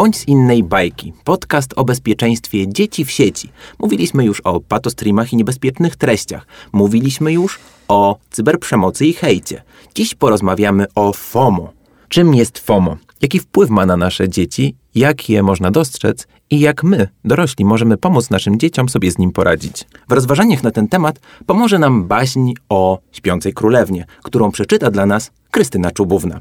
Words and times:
Bądź 0.00 0.16
z 0.16 0.28
innej 0.28 0.62
bajki. 0.62 1.12
Podcast 1.24 1.72
o 1.76 1.84
bezpieczeństwie 1.84 2.68
dzieci 2.68 3.04
w 3.04 3.10
sieci. 3.10 3.52
Mówiliśmy 3.78 4.24
już 4.24 4.40
o 4.40 4.60
patostreamach 4.60 5.32
i 5.32 5.36
niebezpiecznych 5.36 5.96
treściach. 5.96 6.46
Mówiliśmy 6.72 7.32
już 7.32 7.60
o 7.88 8.16
cyberprzemocy 8.30 9.06
i 9.06 9.12
hejcie. 9.12 9.62
Dziś 9.94 10.14
porozmawiamy 10.14 10.86
o 10.94 11.12
FOMO. 11.12 11.72
Czym 12.08 12.34
jest 12.34 12.58
FOMO? 12.58 12.96
Jaki 13.22 13.38
wpływ 13.38 13.70
ma 13.70 13.86
na 13.86 13.96
nasze 13.96 14.28
dzieci? 14.28 14.74
Jak 14.94 15.28
je 15.28 15.42
można 15.42 15.70
dostrzec? 15.70 16.26
I 16.50 16.60
jak 16.60 16.84
my, 16.84 17.08
dorośli, 17.24 17.64
możemy 17.64 17.96
pomóc 17.96 18.30
naszym 18.30 18.58
dzieciom 18.58 18.88
sobie 18.88 19.10
z 19.10 19.18
nim 19.18 19.32
poradzić? 19.32 19.84
W 20.08 20.12
rozważaniach 20.12 20.62
na 20.62 20.70
ten 20.70 20.88
temat 20.88 21.20
pomoże 21.46 21.78
nam 21.78 22.04
baśń 22.04 22.52
o 22.68 22.98
śpiącej 23.12 23.52
królewnie, 23.52 24.06
którą 24.22 24.50
przeczyta 24.50 24.90
dla 24.90 25.06
nas 25.06 25.30
Krystyna 25.50 25.90
Czubówna. 25.90 26.40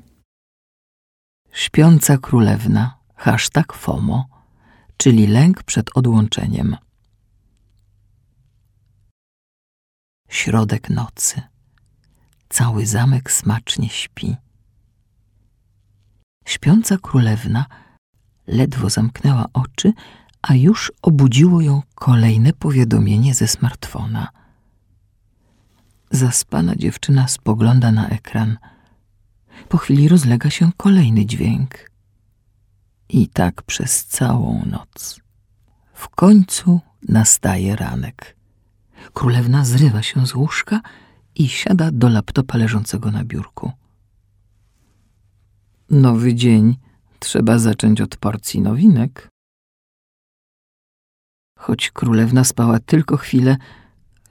Śpiąca 1.51 2.17
królewna, 2.17 2.98
hashtag 3.19 3.73
FOMO, 3.73 4.25
czyli 4.97 5.27
lęk 5.27 5.63
przed 5.63 5.97
odłączeniem. 5.97 6.77
Środek 10.29 10.89
nocy. 10.89 11.41
Cały 12.49 12.85
zamek 12.85 13.31
smacznie 13.31 13.89
śpi. 13.89 14.35
Śpiąca 16.45 16.97
królewna 16.97 17.65
ledwo 18.47 18.89
zamknęła 18.89 19.45
oczy, 19.53 19.93
a 20.41 20.53
już 20.53 20.91
obudziło 21.01 21.61
ją 21.61 21.81
kolejne 21.95 22.53
powiadomienie 22.53 23.33
ze 23.33 23.47
smartfona. 23.47 24.27
Zaspana 26.11 26.75
dziewczyna 26.75 27.27
spogląda 27.27 27.91
na 27.91 28.09
ekran. 28.09 28.57
Po 29.69 29.77
chwili 29.77 30.07
rozlega 30.07 30.49
się 30.49 30.71
kolejny 30.77 31.25
dźwięk. 31.25 31.89
I 33.09 33.27
tak 33.27 33.63
przez 33.63 34.05
całą 34.05 34.65
noc. 34.65 35.19
W 35.93 36.09
końcu 36.09 36.79
nastaje 37.09 37.75
ranek. 37.75 38.35
Królewna 39.13 39.65
zrywa 39.65 40.01
się 40.01 40.27
z 40.27 40.35
łóżka 40.35 40.81
i 41.35 41.47
siada 41.47 41.91
do 41.91 42.09
laptopa 42.09 42.57
leżącego 42.57 43.11
na 43.11 43.23
biurku. 43.23 43.71
Nowy 45.89 46.35
dzień. 46.35 46.77
Trzeba 47.19 47.59
zacząć 47.59 48.01
od 48.01 48.17
porcji 48.17 48.61
nowinek. 48.61 49.29
Choć 51.57 51.91
królewna 51.91 52.43
spała 52.43 52.79
tylko 52.79 53.17
chwilę, 53.17 53.57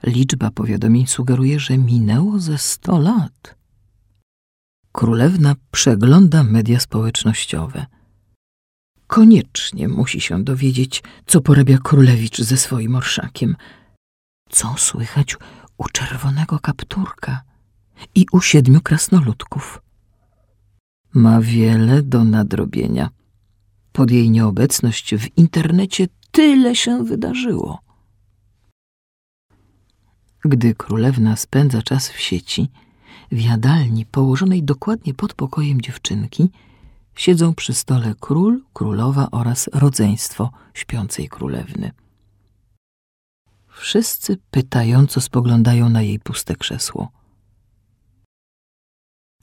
liczba 0.03 0.51
powiadomień 0.51 1.07
sugeruje, 1.07 1.59
że 1.59 1.77
minęło 1.77 2.39
ze 2.39 2.57
sto 2.57 2.99
lat. 2.99 3.55
Królewna 4.91 5.55
przegląda 5.71 6.43
media 6.43 6.79
społecznościowe. 6.79 7.85
Koniecznie 9.09 9.87
musi 9.87 10.21
się 10.21 10.43
dowiedzieć, 10.43 11.03
co 11.25 11.41
porabia 11.41 11.77
królewicz 11.77 12.41
ze 12.41 12.57
swoim 12.57 12.95
orszakiem. 12.95 13.55
Co 14.49 14.75
słychać 14.77 15.37
u 15.77 15.85
czerwonego 15.87 16.59
kapturka 16.59 17.41
i 18.15 18.25
u 18.31 18.41
siedmiu 18.41 18.81
krasnoludków. 18.81 19.81
Ma 21.13 21.41
wiele 21.41 22.03
do 22.03 22.23
nadrobienia. 22.23 23.09
Pod 23.91 24.11
jej 24.11 24.29
nieobecność 24.29 25.15
w 25.15 25.37
internecie 25.37 26.07
tyle 26.31 26.75
się 26.75 27.03
wydarzyło. 27.03 27.79
Gdy 30.45 30.75
królewna 30.75 31.35
spędza 31.35 31.81
czas 31.81 32.09
w 32.09 32.19
sieci, 32.19 32.69
w 33.31 33.41
jadalni 33.41 34.05
położonej 34.05 34.63
dokładnie 34.63 35.13
pod 35.13 35.33
pokojem 35.33 35.81
dziewczynki 35.81 36.49
siedzą 37.19 37.53
przy 37.53 37.73
stole 37.73 38.13
król, 38.19 38.61
królowa 38.73 39.27
oraz 39.31 39.69
rodzeństwo 39.73 40.51
śpiącej 40.73 41.29
królewny. 41.29 41.91
Wszyscy 43.67 44.37
pytająco 44.51 45.21
spoglądają 45.21 45.89
na 45.89 46.01
jej 46.01 46.19
puste 46.19 46.55
krzesło. 46.55 47.11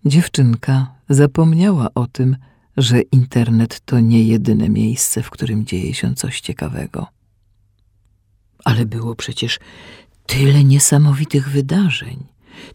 Dziewczynka 0.04 0.94
zapomniała 1.08 1.88
o 1.94 2.06
tym, 2.06 2.36
że 2.76 3.00
internet 3.00 3.80
to 3.84 4.00
nie 4.00 4.22
jedyne 4.22 4.68
miejsce, 4.68 5.22
w 5.22 5.30
którym 5.30 5.66
dzieje 5.66 5.94
się 5.94 6.14
coś 6.14 6.40
ciekawego. 6.40 7.06
Ale 8.64 8.86
było 8.86 9.14
przecież 9.14 9.58
tyle 10.26 10.64
niesamowitych 10.64 11.48
wydarzeń, 11.48 12.26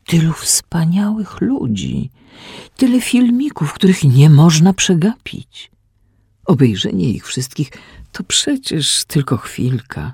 tylu 0.06 0.34
wspaniałych 0.34 1.42
ludzi, 1.42 2.10
tyle 2.78 3.02
filmików, 3.02 3.74
których 3.74 4.04
nie 4.04 4.30
można 4.30 4.74
przegapić. 4.74 5.72
Obejrzenie 6.46 7.10
ich 7.10 7.28
wszystkich 7.28 7.72
to 8.12 8.24
przecież 8.24 9.06
tylko 9.06 9.38
chwilka. 9.38 10.14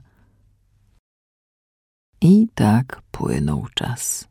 I 2.22 2.47
tak 2.56 3.01
płynął 3.11 3.67
czas. 3.73 4.27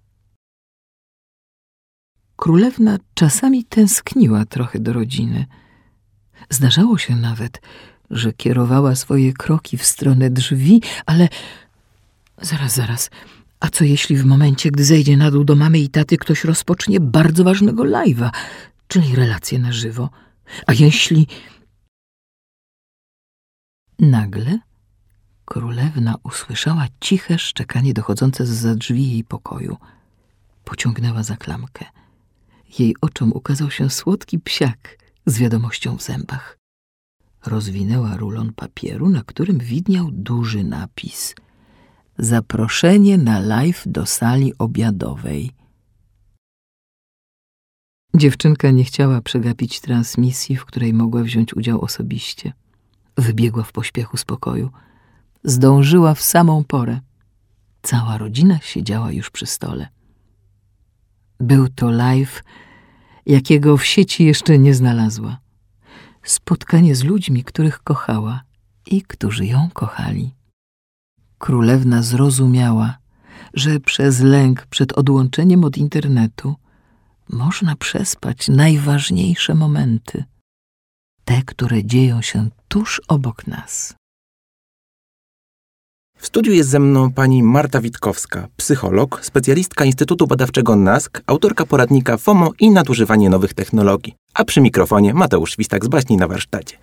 Królewna 2.36 2.98
czasami 3.14 3.64
tęskniła 3.64 4.44
trochę 4.44 4.78
do 4.78 4.92
rodziny. 4.92 5.46
Zdarzało 6.50 6.98
się 6.98 7.16
nawet, 7.16 7.60
że 8.10 8.32
kierowała 8.32 8.94
swoje 8.94 9.32
kroki 9.32 9.78
w 9.78 9.84
stronę 9.84 10.30
drzwi, 10.30 10.82
ale 11.06 11.28
zaraz, 12.42 12.74
zaraz. 12.74 13.10
A 13.60 13.68
co 13.68 13.84
jeśli 13.84 14.16
w 14.16 14.24
momencie, 14.24 14.70
gdy 14.70 14.84
zejdzie 14.84 15.16
na 15.16 15.30
dół 15.30 15.44
do 15.44 15.56
mamy 15.56 15.78
i 15.78 15.88
taty, 15.88 16.16
ktoś 16.16 16.44
rozpocznie 16.44 17.00
bardzo 17.00 17.44
ważnego 17.44 17.82
live'a, 17.82 18.30
czyli 18.88 19.16
relację 19.16 19.58
na 19.58 19.72
żywo? 19.72 20.10
A 20.66 20.72
jeśli... 20.72 21.26
Nagle 23.98 24.58
królewna 25.44 26.14
usłyszała 26.22 26.86
ciche 27.00 27.38
szczekanie 27.38 27.94
dochodzące 27.94 28.46
z 28.46 28.78
drzwi 28.78 29.10
jej 29.10 29.24
pokoju. 29.24 29.76
Pociągnęła 30.64 31.22
za 31.22 31.36
klamkę. 31.36 31.84
Jej 32.78 32.96
oczom 33.00 33.32
ukazał 33.32 33.70
się 33.70 33.90
słodki 33.90 34.38
psiak 34.38 34.98
z 35.26 35.38
wiadomością 35.38 35.96
w 35.96 36.02
zębach. 36.02 36.58
Rozwinęła 37.46 38.16
rulon 38.16 38.52
papieru, 38.52 39.08
na 39.08 39.22
którym 39.22 39.58
widniał 39.58 40.10
duży 40.12 40.64
napis. 40.64 41.34
Zaproszenie 42.18 43.18
na 43.18 43.40
live 43.40 43.82
do 43.86 44.06
sali 44.06 44.52
obiadowej. 44.58 45.50
Dziewczynka 48.14 48.70
nie 48.70 48.84
chciała 48.84 49.20
przegapić 49.20 49.80
transmisji, 49.80 50.56
w 50.56 50.64
której 50.64 50.94
mogła 50.94 51.22
wziąć 51.22 51.54
udział 51.54 51.80
osobiście. 51.80 52.52
Wybiegła 53.16 53.62
w 53.62 53.72
pośpiechu 53.72 54.16
z 54.16 54.24
pokoju. 54.24 54.70
Zdążyła 55.44 56.14
w 56.14 56.22
samą 56.22 56.64
porę. 56.64 57.00
Cała 57.82 58.18
rodzina 58.18 58.58
siedziała 58.62 59.12
już 59.12 59.30
przy 59.30 59.46
stole. 59.46 59.88
Był 61.40 61.68
to 61.68 61.90
live, 61.90 62.42
jakiego 63.26 63.76
w 63.76 63.84
sieci 63.84 64.24
jeszcze 64.24 64.58
nie 64.58 64.74
znalazła. 64.74 65.38
Spotkanie 66.22 66.94
z 66.94 67.04
ludźmi, 67.04 67.44
których 67.44 67.82
kochała 67.82 68.42
i 68.86 69.02
którzy 69.02 69.46
ją 69.46 69.70
kochali. 69.72 70.35
Królewna 71.46 72.02
zrozumiała, 72.02 72.98
że 73.54 73.80
przez 73.80 74.20
lęk 74.20 74.66
przed 74.66 74.92
odłączeniem 74.92 75.64
od 75.64 75.76
internetu 75.76 76.54
można 77.28 77.76
przespać 77.76 78.48
najważniejsze 78.48 79.54
momenty, 79.54 80.24
te, 81.24 81.42
które 81.42 81.84
dzieją 81.84 82.22
się 82.22 82.48
tuż 82.68 83.02
obok 83.08 83.46
nas. 83.46 83.94
W 86.18 86.26
studiu 86.26 86.52
jest 86.52 86.70
ze 86.70 86.78
mną 86.78 87.12
pani 87.12 87.42
Marta 87.42 87.80
Witkowska, 87.80 88.48
psycholog, 88.56 89.24
specjalistka 89.24 89.84
Instytutu 89.84 90.26
Badawczego 90.26 90.76
NASK, 90.76 91.22
autorka 91.26 91.66
poradnika 91.66 92.16
FOMO 92.16 92.52
i 92.60 92.70
nadużywanie 92.70 93.30
nowych 93.30 93.54
technologii. 93.54 94.14
A 94.34 94.44
przy 94.44 94.60
mikrofonie 94.60 95.14
Mateusz 95.14 95.52
Świstak 95.52 95.84
z 95.84 95.88
baśni 95.88 96.16
na 96.16 96.28
warsztacie. 96.28 96.76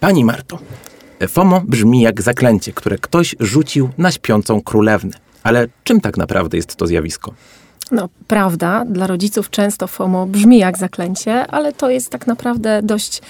Pani 0.00 0.24
Marto, 0.24 0.58
FOMO 1.28 1.62
brzmi 1.66 2.00
jak 2.00 2.22
zaklęcie, 2.22 2.72
które 2.72 2.98
ktoś 2.98 3.36
rzucił 3.40 3.90
na 3.98 4.10
śpiącą 4.10 4.62
królewnę. 4.62 5.12
Ale 5.42 5.68
czym 5.84 6.00
tak 6.00 6.16
naprawdę 6.16 6.56
jest 6.56 6.76
to 6.76 6.86
zjawisko? 6.86 7.34
No, 7.90 8.08
prawda, 8.26 8.84
dla 8.84 9.06
rodziców 9.06 9.50
często 9.50 9.86
FOMO 9.86 10.26
brzmi 10.26 10.58
jak 10.58 10.78
zaklęcie, 10.78 11.46
ale 11.46 11.72
to 11.72 11.90
jest 11.90 12.10
tak 12.10 12.26
naprawdę 12.26 12.80
dość 12.82 13.22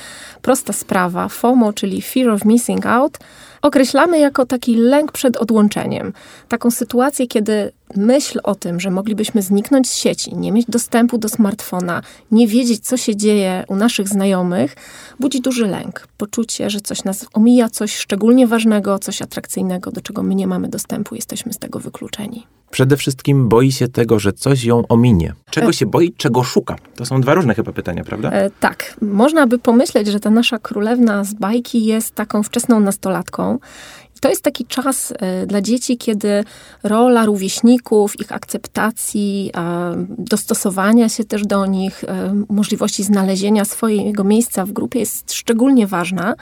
prosta 0.42 0.72
sprawa. 0.72 1.28
FOMO, 1.28 1.72
czyli 1.72 2.02
Fear 2.02 2.28
of 2.28 2.44
Missing 2.44 2.86
Out, 2.86 3.18
określamy 3.62 4.18
jako 4.18 4.46
taki 4.46 4.74
lęk 4.76 5.12
przed 5.12 5.36
odłączeniem. 5.36 6.12
Taką 6.48 6.70
sytuację, 6.70 7.26
kiedy 7.26 7.72
myśl 7.96 8.40
o 8.42 8.54
tym, 8.54 8.80
że 8.80 8.90
moglibyśmy 8.90 9.42
zniknąć 9.42 9.90
z 9.90 9.94
sieci, 9.94 10.36
nie 10.36 10.52
mieć 10.52 10.66
dostępu 10.68 11.18
do 11.18 11.28
smartfona, 11.28 12.02
nie 12.30 12.48
wiedzieć, 12.48 12.86
co 12.86 12.96
się 12.96 13.16
dzieje 13.16 13.64
u 13.68 13.76
naszych 13.76 14.08
znajomych, 14.08 14.76
budzi 15.20 15.40
duży 15.40 15.66
lęk. 15.66 16.08
Poczucie, 16.16 16.70
że 16.70 16.80
coś 16.80 17.04
nas 17.04 17.26
omija, 17.32 17.68
coś 17.68 17.96
szczególnie 17.96 18.46
ważnego, 18.46 18.98
coś 18.98 19.22
atrakcyjnego, 19.22 19.90
do 19.90 20.00
czego 20.00 20.22
my 20.22 20.34
nie 20.34 20.46
mamy 20.46 20.68
dostępu, 20.68 21.14
jesteśmy 21.14 21.52
z 21.52 21.58
tego 21.58 21.78
wykluczeni. 21.78 22.46
Przede 22.70 22.96
wszystkim 22.96 23.48
boi 23.48 23.72
się 23.72 23.88
tego, 23.88 24.18
że 24.18 24.32
coś 24.32 24.64
ją 24.64 24.86
ominie. 24.88 25.34
Czego 25.50 25.72
się 25.72 25.86
boi, 25.86 26.12
czego 26.12 26.44
szuka? 26.44 26.76
To 26.96 27.06
są 27.06 27.20
dwa 27.20 27.34
różne 27.34 27.54
chyba 27.54 27.72
pytania, 27.72 28.04
prawda? 28.04 28.30
E, 28.30 28.50
tak. 28.50 28.96
Można 29.02 29.46
by 29.46 29.58
pomyśleć, 29.58 30.06
że 30.06 30.20
ta 30.20 30.30
nasza 30.30 30.58
królewna 30.58 31.24
z 31.24 31.34
bajki 31.34 31.84
jest 31.84 32.14
taką 32.14 32.42
wczesną 32.42 32.80
nastolatką. 32.80 33.58
To 34.20 34.28
jest 34.28 34.42
taki 34.42 34.66
czas 34.66 35.12
e, 35.18 35.46
dla 35.46 35.60
dzieci, 35.60 35.96
kiedy 35.96 36.44
rola 36.82 37.26
rówieśników, 37.26 38.20
ich 38.20 38.32
akceptacji, 38.32 39.52
dostosowania 40.18 41.08
się 41.08 41.24
też 41.24 41.42
do 41.46 41.66
nich, 41.66 42.04
e, 42.04 42.44
możliwości 42.48 43.04
znalezienia 43.04 43.64
swojego 43.64 44.24
miejsca 44.24 44.64
w 44.64 44.72
grupie 44.72 44.98
jest 45.00 45.32
szczególnie 45.32 45.86
ważna. 45.86 46.34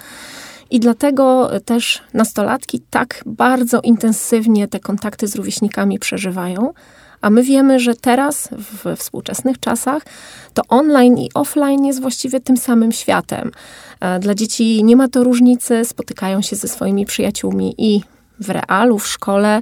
I 0.70 0.81
dlatego 0.81 1.50
też 1.64 2.02
nastolatki 2.14 2.81
tak 2.90 3.23
bardzo 3.26 3.81
intensywnie 3.81 4.69
te 4.69 4.81
kontakty 4.81 5.29
z 5.29 5.37
rówieśnikami 5.37 5.99
przeżywają. 5.99 6.72
A 7.21 7.31
my 7.31 7.43
wiemy, 7.43 7.81
że 7.81 7.95
teraz, 7.95 8.49
w 8.53 8.97
współczesnych 8.97 9.61
czasach, 9.61 10.03
to 10.55 10.63
online 10.69 11.19
i 11.19 11.31
offline 11.35 11.85
jest 11.85 12.01
właściwie 12.01 12.41
tym 12.41 12.57
samym 12.57 12.93
światem. 12.93 13.51
E, 14.01 14.19
dla 14.19 14.35
dzieci 14.35 14.85
nie 14.85 14.97
ma 14.97 15.09
to 15.09 15.25
różnicy, 15.25 15.85
spotykają 15.85 16.43
się 16.43 16.57
ze 16.57 16.69
swoimi 16.69 17.07
przyjaciółmi 17.07 17.75
i 17.79 18.01
w 18.41 18.51
realu, 18.51 18.99
w 18.99 19.09
szkole, 19.09 19.61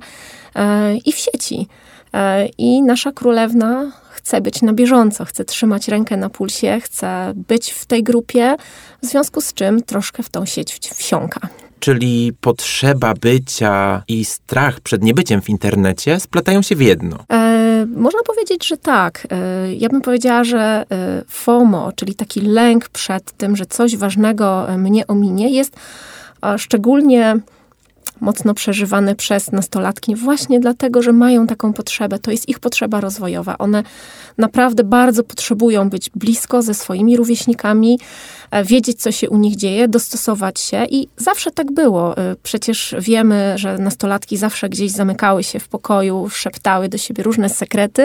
e, 0.54 0.96
i 0.96 1.12
w 1.12 1.16
sieci. 1.16 1.68
E, 2.14 2.46
I 2.46 2.82
nasza 2.82 3.12
królewna 3.12 3.92
chce 4.10 4.40
być 4.40 4.62
na 4.62 4.72
bieżąco, 4.72 5.24
chce 5.24 5.44
trzymać 5.44 5.88
rękę 5.88 6.16
na 6.16 6.30
pulsie, 6.30 6.80
chce 6.80 7.32
być 7.48 7.70
w 7.70 7.86
tej 7.86 8.02
grupie, 8.02 8.56
w 9.02 9.06
związku 9.06 9.40
z 9.40 9.54
czym 9.54 9.82
troszkę 9.82 10.22
w 10.22 10.28
tą 10.28 10.46
sieć 10.46 10.78
wsiąka. 10.78 11.48
Czyli 11.84 12.32
potrzeba 12.40 13.14
bycia 13.14 14.02
i 14.08 14.24
strach 14.24 14.80
przed 14.80 15.02
niebyciem 15.02 15.42
w 15.42 15.48
internecie 15.48 16.20
splatają 16.20 16.62
się 16.62 16.76
w 16.76 16.80
jedno. 16.80 17.16
E, 17.32 17.86
można 17.96 18.20
powiedzieć, 18.26 18.68
że 18.68 18.76
tak. 18.76 19.26
E, 19.30 19.74
ja 19.74 19.88
bym 19.88 20.00
powiedziała, 20.00 20.44
że 20.44 20.58
e, 20.60 20.84
FOMO, 21.28 21.92
czyli 21.96 22.14
taki 22.14 22.40
lęk 22.40 22.88
przed 22.88 23.32
tym, 23.32 23.56
że 23.56 23.66
coś 23.66 23.96
ważnego 23.96 24.66
mnie 24.78 25.06
ominie, 25.06 25.50
jest 25.50 25.76
szczególnie 26.56 27.40
mocno 28.20 28.54
przeżywane 28.54 29.14
przez 29.14 29.52
nastolatki 29.52 30.16
właśnie 30.16 30.60
dlatego, 30.60 31.02
że 31.02 31.12
mają 31.12 31.46
taką 31.46 31.72
potrzebę. 31.72 32.18
To 32.18 32.30
jest 32.30 32.48
ich 32.48 32.58
potrzeba 32.58 33.00
rozwojowa. 33.00 33.58
One 33.58 33.82
naprawdę 34.38 34.84
bardzo 34.84 35.24
potrzebują 35.24 35.90
być 35.90 36.10
blisko 36.14 36.62
ze 36.62 36.74
swoimi 36.74 37.16
rówieśnikami, 37.16 37.98
e, 37.98 38.43
wiedzieć, 38.62 39.02
co 39.02 39.12
się 39.12 39.30
u 39.30 39.36
nich 39.36 39.56
dzieje, 39.56 39.88
dostosować 39.88 40.60
się 40.60 40.84
i 40.90 41.08
zawsze 41.16 41.50
tak 41.50 41.72
było. 41.72 42.16
E, 42.16 42.36
przecież 42.42 42.94
wiemy, 42.98 43.54
że 43.56 43.78
nastolatki 43.78 44.36
zawsze 44.36 44.68
gdzieś 44.68 44.90
zamykały 44.90 45.42
się 45.44 45.60
w 45.60 45.68
pokoju, 45.68 46.28
szeptały 46.30 46.88
do 46.88 46.98
siebie 46.98 47.22
różne 47.22 47.48
sekrety 47.48 48.02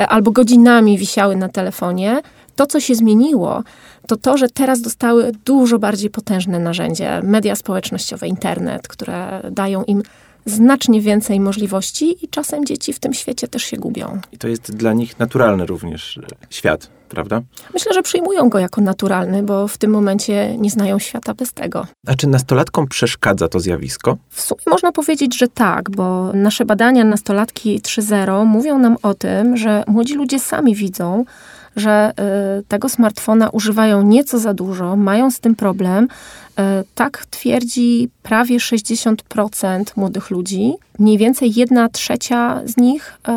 e, 0.00 0.08
albo 0.08 0.30
godzinami 0.30 0.98
wisiały 0.98 1.36
na 1.36 1.48
telefonie. 1.48 2.22
To, 2.56 2.66
co 2.66 2.80
się 2.80 2.94
zmieniło, 2.94 3.62
to 4.06 4.16
to, 4.16 4.36
że 4.36 4.48
teraz 4.48 4.80
dostały 4.80 5.32
dużo 5.44 5.78
bardziej 5.78 6.10
potężne 6.10 6.58
narzędzie, 6.58 7.20
media 7.22 7.56
społecznościowe, 7.56 8.28
internet, 8.28 8.88
które 8.88 9.40
dają 9.50 9.84
im 9.84 10.02
znacznie 10.46 11.00
więcej 11.00 11.40
możliwości 11.40 12.24
i 12.24 12.28
czasem 12.28 12.66
dzieci 12.66 12.92
w 12.92 12.98
tym 12.98 13.14
świecie 13.14 13.48
też 13.48 13.62
się 13.62 13.76
gubią. 13.76 14.20
I 14.32 14.38
to 14.38 14.48
jest 14.48 14.76
dla 14.76 14.92
nich 14.92 15.18
naturalny 15.18 15.66
również 15.66 16.18
e, 16.18 16.22
świat, 16.50 16.88
prawda? 17.12 17.42
Myślę, 17.74 17.92
że 17.92 18.02
przyjmują 18.02 18.48
go 18.48 18.58
jako 18.58 18.80
naturalny, 18.80 19.42
bo 19.42 19.68
w 19.68 19.78
tym 19.78 19.90
momencie 19.90 20.56
nie 20.58 20.70
znają 20.70 20.98
świata 20.98 21.34
bez 21.34 21.52
tego. 21.52 21.86
A 22.06 22.14
czy 22.14 22.26
nastolatkom 22.26 22.88
przeszkadza 22.88 23.48
to 23.48 23.60
zjawisko? 23.60 24.16
W 24.28 24.40
sumie 24.40 24.60
można 24.70 24.92
powiedzieć, 24.92 25.38
że 25.38 25.48
tak, 25.48 25.90
bo 25.90 26.32
nasze 26.32 26.64
badania 26.64 27.04
Nastolatki 27.04 27.80
3.0 27.80 28.46
mówią 28.46 28.78
nam 28.78 28.96
o 29.02 29.14
tym, 29.14 29.56
że 29.56 29.84
młodzi 29.86 30.14
ludzie 30.14 30.38
sami 30.38 30.74
widzą, 30.74 31.24
że 31.76 32.12
y, 32.60 32.64
tego 32.68 32.88
smartfona 32.88 33.50
używają 33.50 34.02
nieco 34.02 34.38
za 34.38 34.54
dużo, 34.54 34.96
mają 34.96 35.30
z 35.30 35.40
tym 35.40 35.54
problem. 35.54 36.04
Y, 36.04 36.62
tak 36.94 37.26
twierdzi 37.30 38.08
prawie 38.22 38.56
60% 38.58 39.84
młodych 39.96 40.30
ludzi. 40.30 40.74
Mniej 40.98 41.18
więcej 41.18 41.52
jedna 41.54 41.88
trzecia 41.88 42.60
z 42.64 42.76
nich 42.76 43.18
y, 43.28 43.32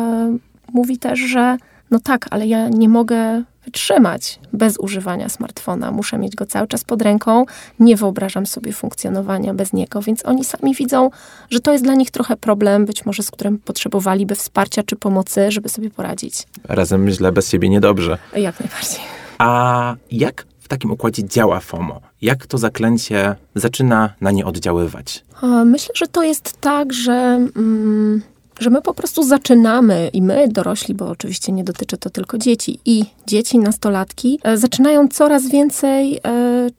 mówi 0.72 0.98
też, 0.98 1.18
że 1.18 1.56
no 1.90 1.98
tak, 2.00 2.26
ale 2.30 2.46
ja 2.46 2.68
nie 2.68 2.88
mogę 2.88 3.42
wytrzymać 3.64 4.40
bez 4.52 4.78
używania 4.78 5.28
smartfona. 5.28 5.90
Muszę 5.90 6.18
mieć 6.18 6.36
go 6.36 6.46
cały 6.46 6.68
czas 6.68 6.84
pod 6.84 7.02
ręką. 7.02 7.44
Nie 7.80 7.96
wyobrażam 7.96 8.46
sobie 8.46 8.72
funkcjonowania 8.72 9.54
bez 9.54 9.72
niego, 9.72 10.02
więc 10.02 10.26
oni 10.26 10.44
sami 10.44 10.74
widzą, 10.74 11.10
że 11.50 11.60
to 11.60 11.72
jest 11.72 11.84
dla 11.84 11.94
nich 11.94 12.10
trochę 12.10 12.36
problem, 12.36 12.86
być 12.86 13.06
może 13.06 13.22
z 13.22 13.30
którym 13.30 13.58
potrzebowaliby 13.58 14.34
wsparcia 14.34 14.82
czy 14.82 14.96
pomocy, 14.96 15.50
żeby 15.50 15.68
sobie 15.68 15.90
poradzić. 15.90 16.42
Razem 16.64 17.10
źle, 17.10 17.32
bez 17.32 17.50
siebie 17.50 17.68
niedobrze. 17.68 18.18
Jak 18.36 18.60
najbardziej. 18.60 19.00
A 19.38 19.94
jak 20.10 20.46
w 20.60 20.68
takim 20.68 20.90
układzie 20.90 21.24
działa 21.24 21.60
FOMO? 21.60 22.00
Jak 22.22 22.46
to 22.46 22.58
zaklęcie 22.58 23.36
zaczyna 23.54 24.12
na 24.20 24.30
nie 24.30 24.46
oddziaływać? 24.46 25.24
Myślę, 25.64 25.94
że 25.96 26.06
to 26.06 26.22
jest 26.22 26.60
tak, 26.60 26.92
że. 26.92 27.12
Mm, 27.56 28.22
że 28.58 28.70
my 28.70 28.82
po 28.82 28.94
prostu 28.94 29.22
zaczynamy 29.22 30.10
i 30.12 30.22
my, 30.22 30.48
dorośli, 30.48 30.94
bo 30.94 31.08
oczywiście 31.08 31.52
nie 31.52 31.64
dotyczy 31.64 31.96
to 31.96 32.10
tylko 32.10 32.38
dzieci, 32.38 32.80
i 32.84 33.04
dzieci, 33.26 33.58
nastolatki, 33.58 34.38
e, 34.42 34.56
zaczynają 34.56 35.08
coraz 35.08 35.48
więcej 35.48 36.16
e, 36.16 36.20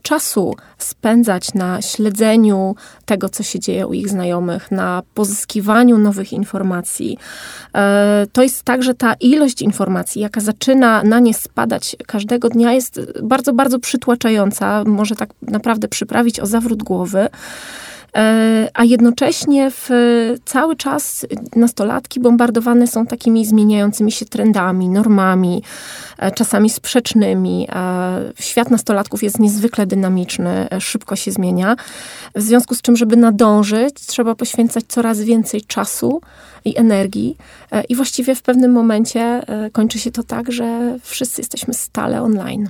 czasu 0.01 0.55
spędzać 0.77 1.53
na 1.53 1.81
śledzeniu 1.81 2.75
tego, 3.05 3.29
co 3.29 3.43
się 3.43 3.59
dzieje 3.59 3.87
u 3.87 3.93
ich 3.93 4.09
znajomych, 4.09 4.71
na 4.71 5.03
pozyskiwaniu 5.13 5.97
nowych 5.97 6.33
informacji. 6.33 7.17
E, 7.75 8.27
to 8.33 8.43
jest 8.43 8.63
tak, 8.63 8.83
że 8.83 8.93
ta 8.93 9.13
ilość 9.13 9.61
informacji, 9.61 10.21
jaka 10.21 10.41
zaczyna 10.41 11.03
na 11.03 11.19
nie 11.19 11.33
spadać 11.33 11.95
każdego 12.07 12.49
dnia, 12.49 12.73
jest 12.73 13.01
bardzo, 13.23 13.53
bardzo 13.53 13.79
przytłaczająca. 13.79 14.83
Może 14.83 15.15
tak 15.15 15.29
naprawdę 15.41 15.87
przyprawić 15.87 16.39
o 16.39 16.45
zawrót 16.45 16.83
głowy. 16.83 17.27
E, 18.17 18.69
a 18.73 18.83
jednocześnie 18.83 19.71
w, 19.71 19.89
cały 20.45 20.75
czas 20.75 21.25
nastolatki 21.55 22.19
bombardowane 22.19 22.87
są 22.87 23.05
takimi 23.05 23.45
zmieniającymi 23.45 24.11
się 24.11 24.25
trendami, 24.25 24.89
normami, 24.89 25.63
e, 26.17 26.31
czasami 26.31 26.69
sprzecznymi. 26.69 27.67
E, 27.71 28.33
świat 28.39 28.71
nastolatków 28.71 29.23
jest 29.23 29.39
niezwykle 29.39 29.85
dynamiczny, 29.85 30.67
szybko 30.79 31.15
się 31.15 31.31
zmienia. 31.31 31.75
W 32.35 32.41
związku 32.41 32.75
z 32.75 32.81
czym, 32.81 32.97
żeby 32.97 33.17
nadążyć, 33.17 33.95
trzeba 33.95 34.35
poświęcać 34.35 34.83
coraz 34.87 35.21
więcej 35.21 35.61
czasu 35.61 36.21
i 36.65 36.77
energii. 36.77 37.37
I 37.89 37.95
właściwie 37.95 38.35
w 38.35 38.41
pewnym 38.41 38.71
momencie 38.71 39.41
kończy 39.71 39.99
się 39.99 40.11
to 40.11 40.23
tak, 40.23 40.51
że 40.51 40.97
wszyscy 41.01 41.41
jesteśmy 41.41 41.73
stale 41.73 42.21
online. 42.21 42.69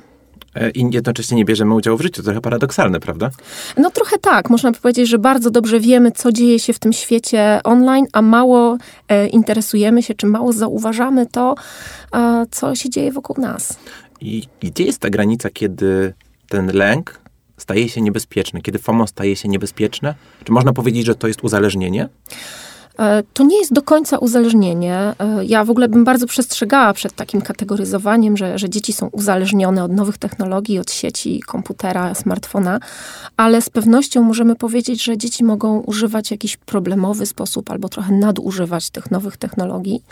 E, 0.58 0.70
i 0.70 0.88
jednocześnie 0.92 1.38
nie 1.38 1.46
bierzemy 1.46 1.74
udziału 1.74 1.98
w 1.98 2.02
życiu. 2.02 2.22
To 2.22 2.26
trochę 2.26 2.42
paradoksalne, 2.42 3.00
prawda? 3.00 3.30
No 3.78 3.92
trochę 3.92 4.18
tak. 4.18 4.50
Można 4.50 4.72
by 4.72 4.78
powiedzieć, 4.78 5.10
że 5.10 5.20
bardzo 5.20 5.52
dobrze 5.52 5.80
wiemy, 5.80 6.12
co 6.12 6.32
dzieje 6.32 6.60
się 6.60 6.74
w 6.74 6.80
tym 6.80 6.94
świecie 6.94 7.60
online, 7.64 8.06
a 8.14 8.22
mało 8.22 8.78
e, 9.08 9.28
interesujemy 9.28 10.04
się, 10.04 10.14
czy 10.14 10.28
mało 10.28 10.54
zauważamy 10.54 11.26
to, 11.26 11.56
e, 12.14 12.46
co 12.52 12.76
się 12.76 12.90
dzieje 12.90 13.12
wokół 13.12 13.36
nas. 13.42 13.78
I 14.22 14.44
gdzie 14.60 14.84
jest 14.84 15.00
ta 15.00 15.10
granica, 15.10 15.50
kiedy 15.50 16.14
ten 16.50 16.72
lęk 16.74 17.20
staje 17.58 17.90
się 17.90 18.02
niebezpieczny, 18.02 18.62
kiedy 18.62 18.80
FOMO 18.80 19.08
staje 19.08 19.36
się 19.36 19.50
niebezpieczne? 19.50 20.16
Czy 20.44 20.52
można 20.52 20.74
powiedzieć, 20.74 21.06
że 21.06 21.16
to 21.16 21.28
jest 21.28 21.44
uzależnienie? 21.44 22.10
E, 23.00 23.24
to 23.34 23.44
nie 23.44 23.60
jest 23.60 23.74
do 23.74 23.82
końca 23.82 24.18
uzależnienie. 24.18 24.96
E, 25.20 25.46
ja 25.46 25.64
w 25.64 25.70
ogóle 25.70 25.88
bym 25.88 26.04
bardzo 26.04 26.28
przestrzegała 26.28 26.94
przed 26.94 27.14
takim 27.14 27.42
kategoryzowaniem, 27.42 28.38
że, 28.38 28.60
że 28.60 28.70
dzieci 28.70 28.94
są 28.94 29.08
uzależnione 29.08 29.84
od 29.84 29.92
nowych 29.92 30.18
technologii, 30.18 30.80
od 30.80 30.92
sieci, 30.92 31.42
komputera, 31.42 32.16
smartfona, 32.16 32.80
ale 33.38 33.62
z 33.62 33.70
pewnością 33.70 34.24
możemy 34.24 34.56
powiedzieć, 34.56 35.04
że 35.04 35.18
dzieci 35.18 35.44
mogą 35.44 35.80
używać 35.80 36.28
w 36.28 36.32
jakiś 36.32 36.58
problemowy 36.58 37.26
sposób 37.26 37.72
albo 37.72 37.90
trochę 37.90 38.14
nadużywać 38.14 38.90
tych 38.90 39.12
nowych 39.12 39.38
technologii. 39.38 40.04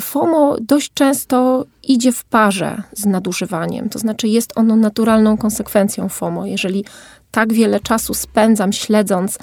FOMO 0.00 0.56
dość 0.60 0.92
często 0.94 1.64
idzie 1.82 2.12
w 2.12 2.24
parze 2.24 2.82
z 2.92 3.06
nadużywaniem, 3.06 3.88
to 3.88 3.98
znaczy 3.98 4.28
jest 4.28 4.52
ono 4.58 4.76
naturalną 4.76 5.36
konsekwencją 5.36 6.08
FOMO. 6.08 6.46
Jeżeli 6.46 6.84
tak 7.30 7.52
wiele 7.52 7.80
czasu 7.80 8.14
spędzam 8.14 8.72
śledząc 8.72 9.38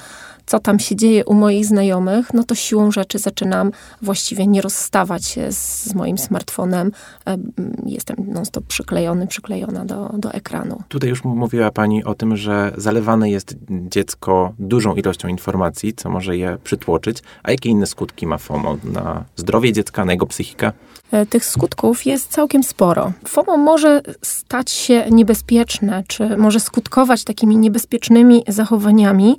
co 0.48 0.60
tam 0.60 0.80
się 0.80 0.96
dzieje 0.96 1.26
u 1.26 1.34
moich 1.34 1.66
znajomych, 1.66 2.34
no 2.34 2.44
to 2.44 2.56
siłą 2.56 2.92
rzeczy 2.92 3.20
zaczynam 3.20 3.72
właściwie 4.02 4.48
nie 4.48 4.62
rozstawać 4.62 5.26
się 5.26 5.52
z, 5.52 5.84
z 5.86 5.94
moim 5.94 6.18
smartfonem. 6.18 6.92
E, 7.28 7.38
jestem 7.86 8.16
non-stop 8.28 8.66
przyklejony, 8.66 9.28
przyklejona 9.28 9.86
do, 9.86 10.10
do 10.18 10.34
ekranu. 10.34 10.84
Tutaj 10.88 11.10
już 11.10 11.24
mówiła 11.24 11.72
Pani 11.72 12.04
o 12.04 12.16
tym, 12.16 12.38
że 12.38 12.72
zalewane 12.78 13.30
jest 13.30 13.56
dziecko 13.70 14.54
dużą 14.60 14.96
ilością 14.96 15.28
informacji, 15.28 15.94
co 15.94 16.10
może 16.10 16.38
je 16.38 16.58
przytłoczyć. 16.64 17.18
A 17.44 17.52
jakie 17.52 17.70
inne 17.70 17.88
skutki 17.88 18.28
ma 18.28 18.38
FOMO 18.38 18.78
na 18.84 19.26
zdrowie 19.36 19.74
dziecka, 19.74 20.06
na 20.06 20.12
jego 20.12 20.26
psychikę? 20.26 20.72
E, 21.12 21.26
tych 21.26 21.46
skutków 21.46 22.06
jest 22.06 22.32
całkiem 22.32 22.64
sporo. 22.64 23.12
FOMO 23.28 23.58
może 23.58 24.02
stać 24.22 24.72
się 24.72 25.06
niebezpieczne, 25.12 26.04
czy 26.08 26.38
może 26.38 26.60
skutkować 26.60 27.24
takimi 27.24 27.58
niebezpiecznymi 27.58 28.44
zachowaniami 28.48 29.38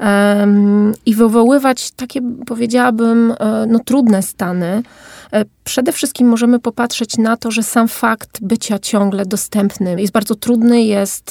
um, 0.00 0.94
i 1.06 1.14
wywoływać 1.14 1.90
takie, 1.90 2.20
powiedziałabym, 2.46 3.34
e, 3.40 3.66
no, 3.68 3.78
trudne 3.78 4.22
stany. 4.22 4.82
E, 5.32 5.44
przede 5.64 5.92
wszystkim 5.92 6.28
możemy 6.28 6.58
popatrzeć 6.58 7.18
na 7.18 7.36
to, 7.36 7.50
że 7.50 7.62
sam 7.62 7.88
fakt 7.88 8.38
bycia 8.42 8.78
ciągle 8.78 9.26
dostępnym 9.26 9.98
jest 9.98 10.12
bardzo 10.12 10.34
trudny, 10.34 10.82
jest 10.82 11.30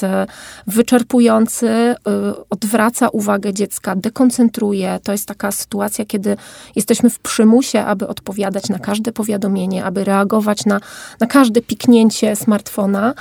wyczerpujący, 0.66 1.94
odwraca 2.50 3.08
uwagę 3.08 3.54
dziecka, 3.54 3.96
dekoncentruje. 3.96 4.98
To 5.04 5.12
jest 5.12 5.28
taka 5.28 5.52
sytuacja, 5.52 6.04
kiedy 6.04 6.36
jesteśmy 6.76 7.10
w 7.10 7.18
przymusie, 7.18 7.84
aby 7.84 8.08
odpowiadać 8.08 8.68
na 8.68 8.78
każde 8.78 9.12
powiadomienie, 9.12 9.84
aby 9.84 10.04
reagować 10.04 10.66
na, 10.66 10.80
na 11.20 11.26
każde 11.26 11.62
piknięcie 11.62 12.36
smartfona. 12.36 13.14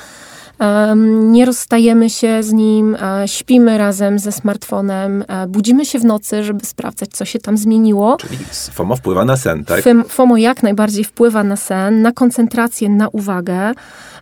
Nie 1.06 1.46
rozstajemy 1.46 2.10
się 2.10 2.44
z 2.44 2.54
nim, 2.54 2.96
e, 2.96 3.28
śpimy 3.28 3.78
razem 3.78 4.20
ze 4.20 4.32
smartfonem, 4.32 5.24
e, 5.28 5.48
budzimy 5.48 5.86
się 5.86 6.00
w 6.00 6.06
nocy, 6.06 6.44
żeby 6.44 6.66
sprawdzać, 6.66 7.10
co 7.10 7.25
się 7.25 7.39
tam 7.39 7.58
zmieniło. 7.58 8.18
Czyli 8.18 8.38
FOMO 8.72 8.96
wpływa 8.96 9.25
na 9.25 9.38
sen, 9.38 9.66
tak? 9.66 9.84
FOMO 10.08 10.38
jak 10.38 10.63
najbardziej 10.63 11.04
wpływa 11.04 11.44
na 11.44 11.56
sen, 11.56 12.01
na 12.01 12.12
koncentrację, 12.12 12.89
na 12.89 13.08
uwagę, 13.08 13.72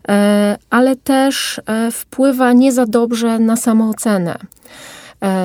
e, 0.09 0.57
ale 0.69 0.95
też 0.95 1.61
wpływa 1.91 2.53
nie 2.53 2.71
za 2.71 2.85
dobrze 2.85 3.39
na 3.39 3.55
samoocenę. 3.55 4.35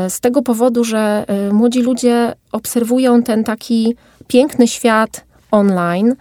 Z 0.09 0.21
tego 0.21 0.43
powodu, 0.43 0.85
że 0.85 1.25
młodzi 1.53 1.83
ludzie 1.83 2.35
obserwują 2.53 3.23
ten 3.23 3.45
taki 3.45 3.97
piękny 4.29 4.69
świat 4.69 5.25
online, 5.51 6.15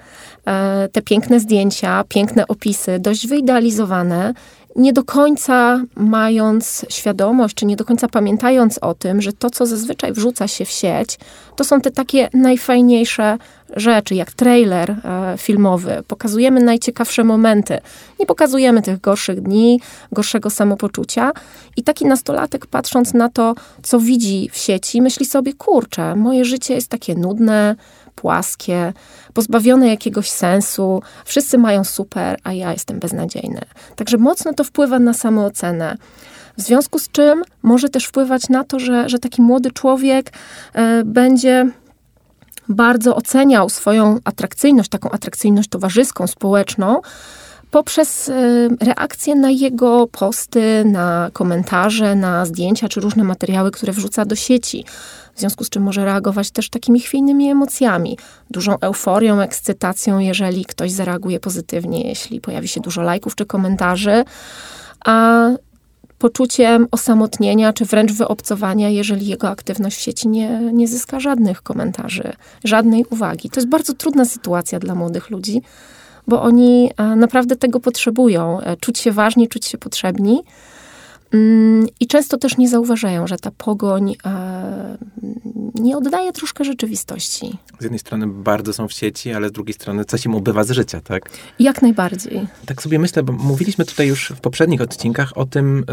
te 0.92 1.02
piękne 1.02 1.40
zdjęcia, 1.40 2.04
piękne 2.10 2.48
opisy, 2.48 3.00
dość 3.00 3.28
wyidealizowane 3.28 4.34
nie 4.76 4.94
do 4.94 5.04
końca 5.04 5.82
mając 5.96 6.86
świadomość, 6.90 7.56
czy 7.56 7.66
nie 7.66 7.76
do 7.76 7.86
końca 7.86 8.08
pamiętając 8.08 8.78
o 8.78 8.94
tym, 8.94 9.22
że 9.22 9.34
to, 9.34 9.50
co 9.50 9.66
zazwyczaj 9.66 10.14
wrzuca 10.14 10.48
się 10.48 10.66
w 10.66 10.70
sieć, 10.70 11.18
to 11.56 11.64
są 11.64 11.82
te 11.82 11.92
takie 11.92 12.30
najfajniejsze 12.34 13.38
rzeczy, 13.76 14.16
jak 14.16 14.32
trailer 14.32 14.92
e, 14.92 15.36
filmowy. 15.38 16.04
Pokazujemy 16.08 16.64
najciekawsze 16.64 17.24
momenty. 17.24 17.80
Nie 18.20 18.26
pokazujemy 18.26 18.82
tych 18.82 19.02
gorszych 19.02 19.42
dni, 19.42 19.82
gorszego 20.12 20.50
samopoczucia. 20.50 21.32
I 21.78 21.84
taki 21.84 22.06
nastolatek, 22.06 22.66
patrząc 22.66 23.14
na 23.14 23.30
to, 23.30 23.56
co 23.84 24.00
widzi 24.00 24.50
w 24.52 24.58
sieci, 24.58 25.02
myśli 25.02 25.26
sobie: 25.26 25.54
kurczę, 25.54 26.16
moje 26.16 26.46
życie 26.46 26.74
jest 26.74 26.88
takie 26.88 27.16
nudne, 27.16 27.76
płaskie, 28.22 28.94
pozbawione 29.34 29.88
jakiegoś 29.88 30.30
sensu. 30.30 31.02
Wszyscy 31.26 31.58
mają 31.58 31.84
super, 31.84 32.40
a 32.44 32.54
ja 32.54 32.72
jestem 32.72 33.00
beznadziejny. 33.00 33.62
Także 33.96 34.18
mocno 34.18 34.54
to 34.54 34.64
wpływa 34.64 35.00
na 35.00 35.14
samoocenę. 35.14 35.98
W 36.58 36.62
związku 36.62 37.00
z 37.00 37.10
czym 37.10 37.44
może 37.64 37.90
też 37.90 38.06
wpływać 38.06 38.50
na 38.50 38.64
to, 38.64 38.80
że, 38.80 39.10
że 39.10 39.20
taki 39.20 39.42
młody 39.42 39.72
człowiek 39.72 40.34
e, 40.74 41.04
będzie 41.04 41.70
bardzo 42.70 43.16
oceniał 43.16 43.70
swoją 43.70 44.20
atrakcyjność, 44.24 44.90
taką 44.90 45.10
atrakcyjność 45.12 45.70
towarzyską, 45.70 46.28
społeczną, 46.28 47.02
poprzez 47.72 48.30
e, 48.30 48.34
reakcję 48.82 49.36
na 49.36 49.50
jego 49.50 50.08
posty, 50.08 50.84
na 50.86 51.30
komentarze, 51.34 52.16
na 52.16 52.46
zdjęcia 52.46 52.90
czy 52.90 53.02
różne 53.02 53.24
materiały, 53.24 53.72
które 53.72 53.94
wrzuca 53.94 54.26
do 54.26 54.36
sieci. 54.36 54.86
W 55.36 55.40
związku 55.40 55.64
z 55.64 55.70
czym 55.70 55.84
może 55.84 56.06
reagować 56.06 56.52
też 56.52 56.70
takimi 56.70 57.00
chwiejnymi 57.00 57.50
emocjami, 57.50 58.18
dużą 58.50 58.80
euforią, 58.80 59.40
ekscytacją, 59.40 60.20
jeżeli 60.20 60.66
ktoś 60.66 60.92
zareaguje 60.92 61.40
pozytywnie, 61.40 62.08
jeśli 62.08 62.42
pojawi 62.42 62.68
się 62.68 62.82
dużo 62.82 63.02
lajków 63.02 63.36
czy 63.36 63.46
komentarzy, 63.46 64.24
a 65.06 65.48
poczuciem 66.18 66.88
osamotnienia 66.92 67.74
czy 67.74 67.86
wręcz 67.86 68.12
wyobcowania, 68.12 68.90
jeżeli 68.90 69.28
jego 69.28 69.50
aktywność 69.50 69.98
w 69.98 70.02
sieci 70.02 70.28
nie, 70.28 70.60
nie 70.74 70.88
zyska 70.88 71.20
żadnych 71.20 71.62
komentarzy, 71.62 72.34
żadnej 72.64 73.06
uwagi. 73.10 73.50
To 73.50 73.60
jest 73.60 73.70
bardzo 73.70 73.94
trudna 73.94 74.26
sytuacja 74.26 74.80
dla 74.80 74.96
młodych 74.96 75.30
ludzi, 75.30 75.62
bo 76.28 76.42
oni 76.42 76.90
e, 76.98 77.16
naprawdę 77.16 77.56
tego 77.56 77.80
potrzebują, 77.80 78.62
e, 78.62 78.78
czuć 78.78 79.00
się 79.00 79.12
ważni, 79.12 79.48
czuć 79.48 79.66
się 79.66 79.78
potrzebni. 79.78 80.44
Mm, 81.34 81.88
I 82.00 82.08
często 82.08 82.38
też 82.38 82.58
nie 82.58 82.70
zauważają, 82.70 83.28
że 83.28 83.38
ta 83.38 83.52
pogoń 83.52 84.16
e, 84.26 84.98
nie 85.76 85.98
oddaje 85.98 86.32
troszkę 86.32 86.66
rzeczywistości. 86.66 87.58
Z 87.80 87.84
jednej 87.84 88.00
strony 88.00 88.28
bardzo 88.28 88.74
są 88.74 88.88
w 88.88 88.94
sieci, 88.94 89.34
ale 89.34 89.50
z 89.50 89.52
drugiej 89.52 89.74
strony 89.74 90.06
coś 90.06 90.26
im 90.26 90.36
ubywa 90.36 90.64
z 90.64 90.72
życia, 90.72 91.02
tak? 91.02 91.30
Jak 91.60 91.82
najbardziej. 91.82 92.48
Tak 92.66 92.82
sobie 92.82 93.00
myślę, 93.00 93.24
bo 93.24 93.34
mówiliśmy 93.34 93.86
tutaj 93.86 94.08
już 94.08 94.34
w 94.36 94.40
poprzednich 94.40 94.82
odcinkach 94.82 95.38
o 95.38 95.46
tym, 95.46 95.86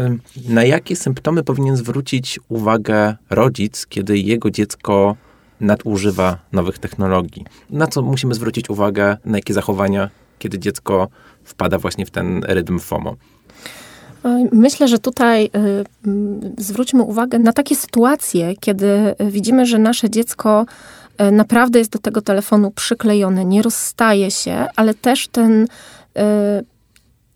na 0.49 0.63
jakie 0.63 0.95
symptomy 0.95 1.43
powinien 1.43 1.77
zwrócić 1.77 2.39
uwagę 2.49 3.15
rodzic, 3.29 3.85
kiedy 3.85 4.17
jego 4.17 4.51
dziecko 4.51 5.15
nadużywa 5.61 6.37
nowych 6.51 6.79
technologii. 6.79 7.45
Na 7.69 7.87
co 7.87 8.01
musimy 8.01 8.33
zwrócić 8.33 8.69
uwagę, 8.69 9.17
na 9.25 9.37
jakie 9.37 9.53
zachowania, 9.53 10.09
kiedy 10.39 10.59
dziecko 10.59 11.07
wpada 11.43 11.77
właśnie 11.77 12.05
w 12.05 12.11
ten 12.11 12.43
rytm 12.43 12.79
FOMO. 12.79 13.15
Myślę, 14.51 14.87
że 14.87 14.99
tutaj 14.99 15.45
y, 15.45 15.49
mm, 16.05 16.55
zwróćmy 16.57 17.03
uwagę 17.03 17.39
na 17.39 17.53
takie 17.53 17.75
sytuacje, 17.75 18.55
kiedy 18.59 19.15
widzimy, 19.19 19.65
że 19.65 19.77
nasze 19.77 20.09
dziecko 20.09 20.65
y, 21.21 21.31
naprawdę 21.31 21.79
jest 21.79 21.91
do 21.91 21.99
tego 21.99 22.21
telefonu 22.21 22.71
przyklejone, 22.71 23.45
nie 23.45 23.61
rozstaje 23.61 24.31
się, 24.31 24.65
ale 24.75 24.93
też 24.93 25.27
ten 25.27 25.63
y, 25.63 25.67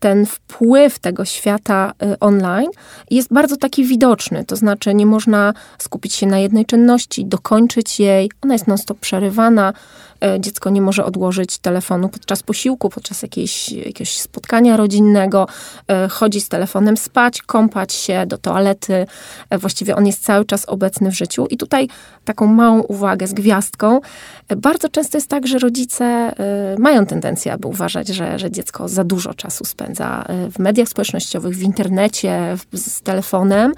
ten 0.04 0.26
wpływ 0.26 0.98
tego 0.98 1.24
świata 1.24 1.92
online 2.20 2.70
jest 3.10 3.32
bardzo 3.32 3.56
taki 3.56 3.84
widoczny. 3.84 4.44
To 4.44 4.56
znaczy, 4.56 4.94
nie 4.94 5.06
można 5.06 5.54
skupić 5.78 6.14
się 6.14 6.26
na 6.26 6.38
jednej 6.38 6.66
czynności, 6.66 7.26
dokończyć 7.26 8.00
jej, 8.00 8.30
ona 8.42 8.54
jest 8.54 8.66
non-stop 8.66 8.98
przerywana. 8.98 9.72
E, 10.24 10.40
dziecko 10.40 10.70
nie 10.70 10.82
może 10.82 11.04
odłożyć 11.04 11.58
telefonu 11.58 12.08
podczas 12.08 12.42
posiłku, 12.42 12.90
podczas 12.90 13.22
jakiejś, 13.22 13.72
jakiegoś 13.72 14.16
spotkania 14.16 14.76
rodzinnego, 14.76 15.46
e, 15.88 16.08
chodzi 16.08 16.40
z 16.40 16.48
telefonem 16.48 16.96
spać, 16.96 17.42
kąpać 17.42 17.92
się 17.92 18.26
do 18.26 18.38
toalety. 18.38 19.06
E, 19.50 19.58
właściwie 19.58 19.96
on 19.96 20.06
jest 20.06 20.24
cały 20.24 20.44
czas 20.44 20.64
obecny 20.68 21.10
w 21.10 21.14
życiu. 21.14 21.46
I 21.50 21.56
tutaj 21.56 21.88
taką 22.24 22.46
małą 22.46 22.80
uwagę 22.80 23.26
z 23.26 23.32
gwiazdką. 23.32 24.00
Bardzo 24.56 24.88
często 24.88 25.18
jest 25.18 25.28
tak, 25.28 25.46
że 25.46 25.58
rodzice 25.58 26.32
mają 26.78 27.06
tendencję, 27.06 27.52
aby 27.52 27.68
uważać, 27.68 28.08
że, 28.08 28.38
że 28.38 28.50
dziecko 28.50 28.88
za 28.88 29.04
dużo 29.04 29.34
czasu 29.34 29.64
spędza 29.64 30.24
w 30.52 30.58
mediach 30.58 30.88
społecznościowych, 30.88 31.56
w 31.56 31.62
internecie, 31.62 32.56
z 32.72 33.00
telefonem. 33.00 33.72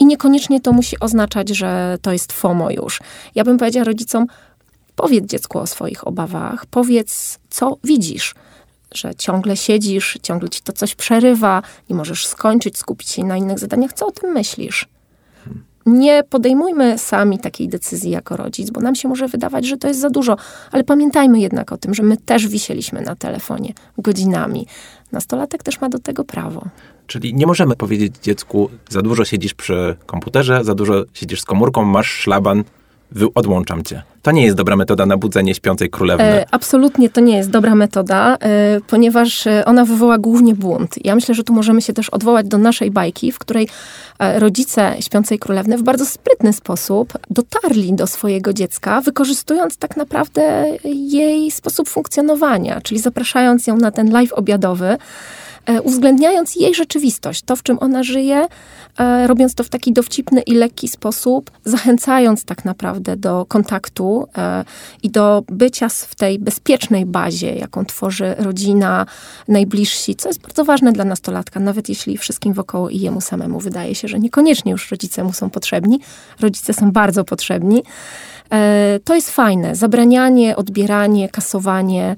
I 0.00 0.06
niekoniecznie 0.06 0.60
to 0.60 0.72
musi 0.72 1.00
oznaczać, 1.00 1.48
że 1.48 1.98
to 2.02 2.12
jest 2.12 2.32
FOMO 2.32 2.70
już. 2.70 3.00
Ja 3.34 3.44
bym 3.44 3.58
powiedziała 3.58 3.84
rodzicom, 3.84 4.26
Powiedz 4.96 5.24
dziecku 5.24 5.58
o 5.58 5.66
swoich 5.66 6.06
obawach, 6.06 6.66
powiedz, 6.66 7.38
co 7.50 7.76
widzisz, 7.84 8.34
że 8.94 9.14
ciągle 9.14 9.56
siedzisz, 9.56 10.18
ciągle 10.22 10.48
ci 10.48 10.62
to 10.62 10.72
coś 10.72 10.94
przerywa, 10.94 11.62
nie 11.90 11.96
możesz 11.96 12.26
skończyć, 12.26 12.78
skupić 12.78 13.08
się 13.08 13.24
na 13.24 13.36
innych 13.36 13.58
zadaniach. 13.58 13.92
Co 13.92 14.06
o 14.06 14.10
tym 14.10 14.30
myślisz? 14.30 14.88
Nie 15.86 16.24
podejmujmy 16.30 16.98
sami 16.98 17.38
takiej 17.38 17.68
decyzji 17.68 18.10
jako 18.10 18.36
rodzic, 18.36 18.70
bo 18.70 18.80
nam 18.80 18.94
się 18.94 19.08
może 19.08 19.28
wydawać, 19.28 19.66
że 19.66 19.76
to 19.76 19.88
jest 19.88 20.00
za 20.00 20.10
dużo, 20.10 20.36
ale 20.72 20.84
pamiętajmy 20.84 21.40
jednak 21.40 21.72
o 21.72 21.76
tym, 21.76 21.94
że 21.94 22.02
my 22.02 22.16
też 22.16 22.48
wisieliśmy 22.48 23.00
na 23.00 23.16
telefonie 23.16 23.72
godzinami. 23.98 24.66
Nastolatek 25.12 25.62
też 25.62 25.80
ma 25.80 25.88
do 25.88 25.98
tego 25.98 26.24
prawo. 26.24 26.64
Czyli 27.06 27.34
nie 27.34 27.46
możemy 27.46 27.76
powiedzieć 27.76 28.14
dziecku, 28.22 28.70
za 28.88 29.02
dużo 29.02 29.24
siedzisz 29.24 29.54
przy 29.54 29.96
komputerze, 30.06 30.64
za 30.64 30.74
dużo 30.74 31.04
siedzisz 31.14 31.40
z 31.40 31.44
komórką, 31.44 31.84
masz 31.84 32.10
szlaban, 32.10 32.64
odłączam 33.34 33.84
cię. 33.84 34.02
To 34.22 34.30
nie 34.30 34.44
jest 34.44 34.56
dobra 34.56 34.76
metoda 34.76 35.06
na 35.06 35.16
budzenie 35.16 35.54
śpiącej 35.54 35.90
królewny. 35.90 36.24
E, 36.24 36.46
absolutnie 36.50 37.10
to 37.10 37.20
nie 37.20 37.36
jest 37.36 37.50
dobra 37.50 37.74
metoda, 37.74 38.36
e, 38.40 38.80
ponieważ 38.86 39.46
e, 39.46 39.64
ona 39.64 39.84
wywoła 39.84 40.18
głównie 40.18 40.54
błąd. 40.54 40.94
Ja 41.04 41.14
myślę, 41.14 41.34
że 41.34 41.44
tu 41.44 41.52
możemy 41.52 41.82
się 41.82 41.92
też 41.92 42.10
odwołać 42.10 42.46
do 42.48 42.58
naszej 42.58 42.90
bajki, 42.90 43.32
w 43.32 43.38
której 43.38 43.68
e, 44.18 44.40
rodzice 44.40 44.94
śpiącej 45.00 45.38
królewny 45.38 45.78
w 45.78 45.82
bardzo 45.82 46.06
sprytny 46.06 46.52
sposób 46.52 47.12
dotarli 47.30 47.92
do 47.92 48.06
swojego 48.06 48.52
dziecka, 48.52 49.00
wykorzystując 49.00 49.76
tak 49.76 49.96
naprawdę 49.96 50.64
jej 50.84 51.50
sposób 51.50 51.88
funkcjonowania, 51.88 52.80
czyli 52.80 53.00
zapraszając 53.00 53.66
ją 53.66 53.76
na 53.76 53.90
ten 53.90 54.10
live 54.12 54.32
obiadowy, 54.32 54.96
uwzględniając 55.82 56.56
jej 56.56 56.74
rzeczywistość, 56.74 57.42
to 57.42 57.56
w 57.56 57.62
czym 57.62 57.78
ona 57.80 58.02
żyje, 58.02 58.46
e, 58.98 59.26
robiąc 59.26 59.54
to 59.54 59.64
w 59.64 59.68
taki 59.68 59.92
dowcipny 59.92 60.40
i 60.40 60.54
lekki 60.54 60.88
sposób, 60.88 61.50
zachęcając 61.64 62.44
tak 62.44 62.64
naprawdę 62.64 63.16
do 63.16 63.46
kontaktu 63.48 64.26
e, 64.38 64.64
i 65.02 65.10
do 65.10 65.44
bycia 65.48 65.88
w 65.88 66.14
tej 66.14 66.38
bezpiecznej 66.38 67.06
bazie, 67.06 67.54
jaką 67.54 67.84
tworzy 67.84 68.34
rodzina, 68.38 69.06
najbliżsi, 69.48 70.14
co 70.14 70.28
jest 70.28 70.40
bardzo 70.40 70.64
ważne 70.64 70.92
dla 70.92 71.04
nastolatka, 71.04 71.60
nawet 71.60 71.88
jeśli 71.88 72.18
wszystkim 72.18 72.52
wokoło 72.52 72.90
i 72.90 73.00
jemu 73.00 73.20
samemu 73.20 73.60
wydaje 73.60 73.94
się, 73.94 74.08
że 74.08 74.18
niekoniecznie 74.18 74.72
już 74.72 74.90
rodzice 74.90 75.24
mu 75.24 75.32
są 75.32 75.50
potrzebni. 75.50 76.00
Rodzice 76.40 76.72
są 76.72 76.92
bardzo 76.92 77.24
potrzebni. 77.24 77.82
To 79.04 79.14
jest 79.14 79.30
fajne. 79.30 79.76
Zabranianie, 79.76 80.56
odbieranie, 80.56 81.28
kasowanie 81.28 82.16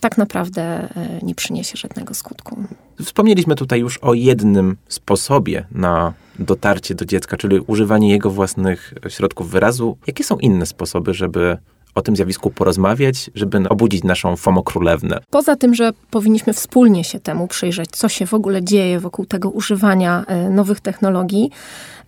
tak 0.00 0.18
naprawdę 0.18 0.62
e, 0.62 0.88
nie 1.22 1.34
przyniesie 1.34 1.76
żadnego 1.76 2.14
skutku. 2.14 2.64
Wspomnieliśmy 3.04 3.54
tutaj 3.54 3.80
już 3.80 3.98
o 3.98 4.14
jednym 4.14 4.76
sposobie 4.88 5.66
na 5.72 6.12
dotarcie 6.38 6.94
do 6.94 7.04
dziecka, 7.04 7.36
czyli 7.36 7.60
używanie 7.60 8.10
jego 8.10 8.30
własnych 8.30 8.94
środków 9.08 9.50
wyrazu. 9.50 9.96
Jakie 10.06 10.24
są 10.24 10.38
inne 10.38 10.66
sposoby, 10.66 11.14
żeby 11.14 11.58
o 11.94 12.02
tym 12.02 12.16
zjawisku 12.16 12.50
porozmawiać, 12.50 13.30
żeby 13.34 13.68
obudzić 13.68 14.04
naszą 14.04 14.36
FOMO 14.36 14.62
królewnę. 14.62 15.20
Poza 15.30 15.56
tym, 15.56 15.74
że 15.74 15.92
powinniśmy 16.10 16.52
wspólnie 16.52 17.04
się 17.04 17.20
temu 17.20 17.48
przyjrzeć, 17.48 17.90
co 17.90 18.08
się 18.08 18.26
w 18.26 18.34
ogóle 18.34 18.64
dzieje 18.64 19.00
wokół 19.00 19.26
tego 19.26 19.50
używania 19.50 20.24
e, 20.26 20.50
nowych 20.50 20.80
technologii, 20.80 21.50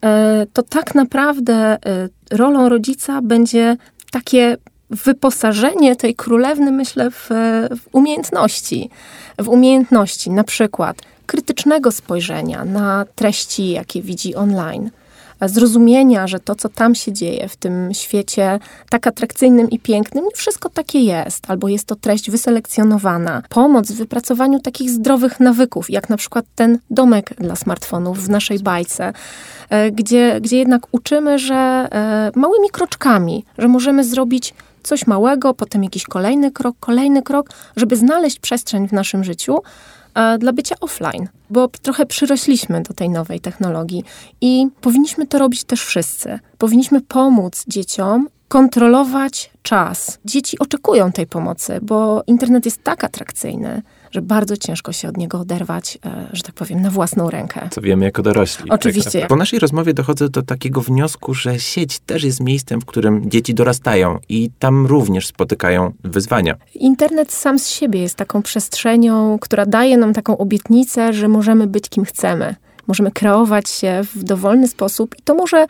e, 0.05 0.47
to 0.53 0.63
tak 0.63 0.95
naprawdę 0.95 1.79
rolą 2.31 2.69
rodzica 2.69 3.23
będzie 3.23 3.77
takie 4.11 4.57
wyposażenie 4.91 5.97
tej 5.97 6.15
królewny, 6.15 6.73
myślę, 6.73 7.11
w, 7.11 7.29
w 7.71 7.89
umiejętności. 7.93 8.91
W 9.39 9.49
umiejętności 9.49 10.31
na 10.31 10.45
przykład 10.45 11.03
krytycznego 11.27 11.93
spojrzenia 11.93 12.65
na 12.65 13.07
treści, 13.15 13.71
jakie 13.71 14.03
widzi 14.03 14.35
online 14.35 14.91
zrozumienia, 15.47 16.27
że 16.27 16.41
to, 16.41 16.55
co 16.55 16.69
tam 16.69 16.95
się 16.95 17.13
dzieje 17.13 17.49
w 17.49 17.57
tym 17.57 17.95
świecie 17.95 18.59
tak 18.91 19.07
atrakcyjnym 19.07 19.71
i 19.71 19.79
pięknym, 19.79 20.25
nie 20.25 20.31
wszystko 20.35 20.69
takie 20.69 21.01
jest, 21.01 21.51
albo 21.51 21.69
jest 21.69 21.87
to 21.87 21.97
treść 21.97 22.31
wyselekcjonowana. 22.31 23.43
Pomoc 23.49 23.93
w 23.93 23.97
wypracowaniu 23.97 24.61
takich 24.61 24.91
zdrowych 24.91 25.41
nawyków, 25.41 25.91
jak 25.91 26.09
na 26.09 26.17
przykład 26.17 26.45
ten 26.55 26.79
domek 26.91 27.35
dla 27.39 27.57
smartfonów 27.57 28.25
w 28.25 28.29
naszej 28.29 28.59
bajce, 28.59 29.13
e, 29.71 29.91
gdzie, 29.91 30.41
gdzie 30.41 30.59
jednak 30.59 30.83
uczymy, 30.93 31.39
że 31.39 31.55
e, 31.55 32.31
małymi 32.35 32.71
kroczkami, 32.71 33.45
że 33.59 33.69
możemy 33.69 34.05
zrobić 34.05 34.55
coś 34.83 35.07
małego, 35.07 35.55
potem 35.55 35.85
jakiś 35.85 36.05
kolejny 36.05 36.51
krok, 36.51 36.77
kolejny 36.81 37.23
krok, 37.23 37.51
żeby 37.77 37.97
znaleźć 37.97 38.39
przestrzeń 38.39 38.89
w 38.89 38.93
naszym 38.93 39.25
życiu 39.25 39.59
e, 40.15 40.39
dla 40.39 40.53
bycia 40.53 40.75
offline, 40.81 41.29
bo 41.51 41.69
trochę 41.69 42.07
przyrośliśmy 42.07 42.83
do 42.83 42.95
tej 42.95 43.11
nowej 43.11 43.41
technologii 43.41 44.05
i 44.41 44.67
powinniśmy 44.81 45.27
to 45.27 45.39
robić 45.39 45.65
też 45.65 45.85
wszyscy. 45.85 46.39
Powinniśmy 46.59 47.01
pomóc 47.01 47.65
dzieciom 47.69 48.29
kontrolować 48.49 49.51
czas. 49.63 50.19
Dzieci 50.25 50.59
oczekują 50.59 51.13
tej 51.13 51.27
pomocy, 51.27 51.79
bo 51.83 52.23
internet 52.27 52.65
jest 52.65 52.85
tak 52.85 53.05
atrakcyjny, 53.05 53.83
że 54.11 54.23
bardzo 54.23 54.57
ciężko 54.57 54.93
się 54.93 55.09
od 55.09 55.17
niego 55.17 55.41
oderwać, 55.41 55.99
e, 56.07 56.27
że 56.33 56.43
tak 56.43 56.55
powiem, 56.55 56.83
na 56.83 56.91
własną 56.91 57.31
rękę. 57.31 57.69
Co 57.71 57.81
wiemy 57.81 58.05
jako 58.05 58.23
dorośli. 58.23 58.71
Oczywiście. 58.71 59.21
Tak 59.21 59.29
po 59.29 59.37
naszej 59.37 59.59
rozmowie 59.59 59.95
dochodzę 59.95 60.29
do 60.29 60.43
takiego 60.43 60.81
wniosku, 60.81 61.35
że 61.35 61.59
sieć 61.59 61.99
też 61.99 62.25
jest 62.25 62.41
miejscem, 62.41 62.81
w 62.81 62.85
którym 62.85 63.31
dzieci 63.31 63.55
dorastają 63.55 64.19
i 64.29 64.51
tam 64.59 64.87
również 64.87 65.27
spotykają 65.27 65.93
wyzwania. 66.05 66.55
Internet 66.75 67.33
sam 67.33 67.59
z 67.59 67.69
siebie 67.69 68.01
jest 68.01 68.15
taką 68.15 68.43
przestrzenią, 68.43 69.39
która 69.39 69.67
daje 69.67 69.97
nam 69.97 70.13
taką 70.13 70.39
obietnicę, 70.39 71.13
że 71.13 71.29
możemy 71.29 71.67
być 71.67 71.89
kim 71.89 72.05
chcemy. 72.05 72.55
Możemy 72.87 73.11
kreować 73.11 73.69
się 73.69 74.01
w 74.15 74.25
dowolny 74.25 74.69
sposób 74.69 75.15
i 75.19 75.23
to 75.23 75.35
może 75.35 75.67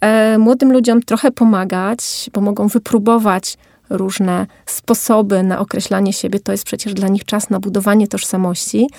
e, 0.00 0.38
młodym 0.38 0.72
ludziom 0.72 1.02
trochę 1.02 1.30
pomagać, 1.30 2.30
bo 2.32 2.40
mogą 2.40 2.68
wypróbować 2.68 3.56
różne 3.90 4.46
sposoby 4.66 5.42
na 5.42 5.58
określanie 5.58 6.12
siebie. 6.12 6.40
To 6.40 6.52
jest 6.52 6.64
przecież 6.64 6.94
dla 6.94 7.08
nich 7.08 7.24
czas 7.24 7.50
na 7.50 7.60
budowanie 7.60 8.08
tożsamości. 8.08 8.90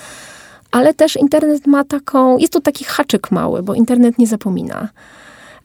Ale 0.72 0.94
też 0.94 1.15
internet 1.15 1.67
ma 1.67 1.84
taką, 1.84 2.38
jest 2.38 2.53
to 2.53 2.62
taki 2.62 2.86
haczyk 2.86 3.32
mały, 3.32 3.63
bo 3.63 3.74
internet 3.74 4.17
nie 4.17 4.27
zapomina. 4.27 4.89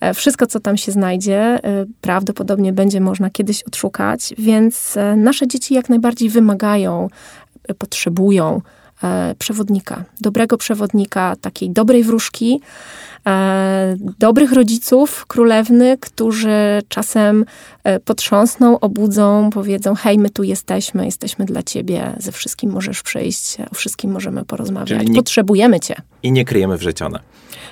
E, 0.01 0.15
wszystko, 0.15 0.47
co 0.47 0.61
tam 0.61 0.77
się 0.77 0.93
znajdzie, 0.93 1.39
e, 1.39 1.61
prawdopodobnie 2.01 2.73
będzie 2.73 3.01
można 3.01 3.31
kiedyś 3.31 3.63
odszukać, 3.63 4.35
więc 4.39 4.97
e, 4.97 5.17
nasze 5.17 5.49
dzieci 5.49 5.75
jak 5.75 5.89
najbardziej 5.89 6.29
wymagają, 6.29 7.09
potrzebują 7.79 8.61
przewodnika, 9.39 10.05
dobrego 10.21 10.57
przewodnika, 10.57 11.37
takiej 11.41 11.71
dobrej 11.71 12.05
wróżki, 12.05 12.61
e, 13.27 13.97
dobrych 14.19 14.53
rodziców 14.53 15.27
królewny, 15.27 15.99
którzy 16.01 16.83
czasem 16.89 17.45
e, 17.85 18.01
potrząsną, 18.01 18.81
obudzą, 18.81 19.51
powiedzą: 19.51 19.95
Hej, 19.95 20.19
my 20.19 20.31
tu 20.31 20.43
jesteśmy, 20.43 21.05
jesteśmy 21.05 21.45
dla 21.45 21.63
ciebie, 21.63 22.13
ze 22.19 22.33
wszystkim 22.33 22.71
możesz 22.71 23.03
przyjść, 23.03 23.57
o 23.73 23.75
wszystkim 23.75 24.11
możemy 24.11 24.45
porozmawiać. 24.45 25.09
Nie, 25.09 25.15
Potrzebujemy 25.15 25.81
cię. 25.81 25.95
I 26.23 26.33
nie 26.33 26.45
kryjemy 26.45 26.79
wrzecione. 26.79 27.19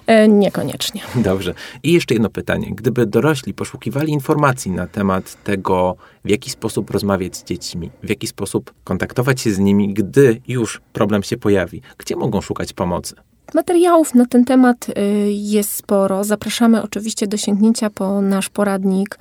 E, 0.07 0.29
niekoniecznie. 0.29 1.01
Dobrze. 1.15 1.55
I 1.83 1.93
jeszcze 1.93 2.15
jedno 2.15 2.31
pytanie. 2.31 2.73
Gdyby 2.75 3.07
dorośli 3.07 3.55
poszukiwali 3.55 4.13
informacji 4.13 4.71
na 4.71 4.87
temat 4.87 5.45
tego, 5.45 5.97
w 6.25 6.31
jaki 6.31 6.51
sposób 6.51 6.91
rozmawiać 6.91 7.37
z 7.37 7.45
dziećmi, 7.45 7.91
w 8.03 8.09
jaki 8.09 8.27
sposób 8.27 8.75
kontaktować 8.85 9.41
się 9.41 9.53
z 9.53 9.59
nimi, 9.59 9.95
gdy 9.95 10.41
już 10.49 10.81
problem 10.93 11.23
się 11.23 11.37
pojawi, 11.37 11.83
gdzie 11.99 12.17
mogą 12.17 12.41
szukać 12.41 12.73
pomocy? 12.73 13.15
Materiałów 13.55 14.15
na 14.15 14.27
ten 14.27 14.45
temat 14.45 14.89
y, 14.89 14.93
jest 15.31 15.75
sporo. 15.77 16.25
Zapraszamy 16.25 16.83
oczywiście 16.83 17.27
do 17.27 17.37
sięgnięcia 17.37 17.91
po 17.91 18.21
nasz 18.21 18.49
poradnik 18.49 19.19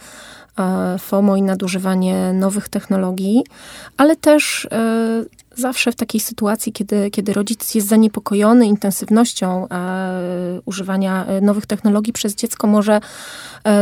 FOMO 0.99 1.35
i 1.35 1.41
nadużywanie 1.41 2.33
nowych 2.33 2.69
technologii, 2.69 3.43
ale 3.97 4.15
też 4.15 4.67
e, 4.71 5.25
zawsze 5.55 5.91
w 5.91 5.95
takiej 5.95 6.21
sytuacji, 6.21 6.71
kiedy, 6.71 7.11
kiedy 7.11 7.33
rodzic 7.33 7.75
jest 7.75 7.87
zaniepokojony 7.87 8.67
intensywnością 8.67 9.67
e, 9.69 10.61
używania 10.65 11.25
nowych 11.41 11.65
technologii 11.65 12.13
przez 12.13 12.35
dziecko, 12.35 12.67
może 12.67 13.01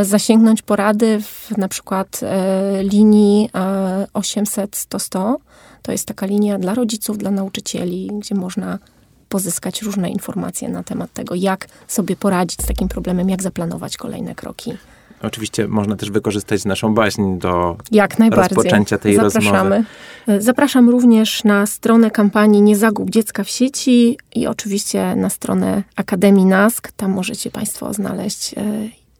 zasięgnąć 0.02 0.62
porady 0.62 1.20
w 1.22 1.58
na 1.58 1.68
przykład 1.68 2.20
linii 2.82 3.50
800 4.12 4.76
100 4.76 4.98
100. 4.98 5.38
To 5.82 5.92
jest 5.92 6.06
taka 6.06 6.26
linia 6.26 6.58
dla 6.58 6.74
rodziców, 6.74 7.18
dla 7.18 7.30
nauczycieli, 7.30 8.10
gdzie 8.12 8.34
można 8.34 8.78
pozyskać 9.28 9.82
różne 9.82 10.10
informacje 10.10 10.68
na 10.68 10.82
temat 10.82 11.12
tego, 11.12 11.34
jak 11.34 11.68
sobie 11.88 12.16
poradzić 12.16 12.62
z 12.62 12.66
takim 12.66 12.88
problemem, 12.88 13.30
jak 13.30 13.42
zaplanować 13.42 13.96
kolejne 13.96 14.34
kroki. 14.34 14.72
Oczywiście 15.22 15.68
można 15.68 15.96
też 15.96 16.10
wykorzystać 16.10 16.64
naszą 16.64 16.94
baśń 16.94 17.38
do 17.38 17.76
Jak 17.90 18.18
najbardziej. 18.18 18.56
rozpoczęcia 18.56 18.98
tej 18.98 19.14
Zapraszamy. 19.16 19.84
rozmowy. 20.26 20.42
Zapraszam 20.44 20.90
również 20.90 21.44
na 21.44 21.66
stronę 21.66 22.10
kampanii 22.10 22.62
Nie 22.62 22.76
zagub 22.76 23.10
dziecka 23.10 23.44
w 23.44 23.50
sieci 23.50 24.18
i 24.34 24.46
oczywiście 24.46 25.16
na 25.16 25.30
stronę 25.30 25.82
Akademii 25.96 26.44
NASK. 26.44 26.92
Tam 26.96 27.10
możecie 27.12 27.50
Państwo 27.50 27.94
znaleźć 27.94 28.54
e, 28.54 28.62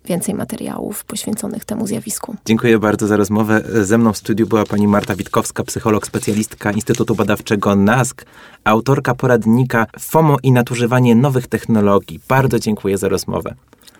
więcej 0.04 0.34
materiałów 0.34 1.04
poświęconych 1.04 1.64
temu 1.64 1.86
zjawisku. 1.86 2.36
Dziękuję 2.46 2.78
bardzo 2.78 3.06
za 3.06 3.16
rozmowę. 3.16 3.62
Ze 3.82 3.98
mną 3.98 4.12
w 4.12 4.16
studiu 4.18 4.46
była 4.46 4.64
pani 4.64 4.88
Marta 4.88 5.14
Witkowska, 5.16 5.64
psycholog, 5.64 6.06
specjalistka 6.06 6.72
Instytutu 6.72 7.14
Badawczego 7.14 7.76
NASK, 7.76 8.24
autorka 8.64 9.14
poradnika 9.14 9.86
FOMO 9.98 10.36
i 10.42 10.52
nadużywanie 10.52 11.14
nowych 11.14 11.46
technologii. 11.46 12.20
Bardzo 12.28 12.58
dziękuję 12.58 12.98
za 12.98 13.08
rozmowę. 13.08 13.54